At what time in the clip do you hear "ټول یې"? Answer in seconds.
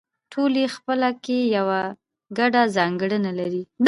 0.31-0.67